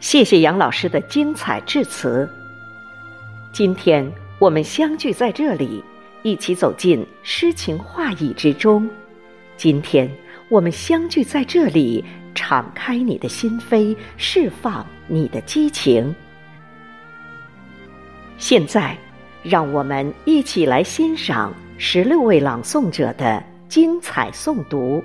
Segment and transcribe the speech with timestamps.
[0.00, 2.28] 谢谢杨老师的精彩致辞。
[3.52, 5.82] 今天我们相聚在这里
[6.22, 8.88] 一起走进诗情画意之中。
[9.56, 10.08] 今天
[10.48, 16.14] 我们相聚在这里敞开你的心扉释放你的激情。
[18.36, 18.96] 现在
[19.42, 25.02] 让我们一起来欣赏十六位朗诵者的精彩诵读。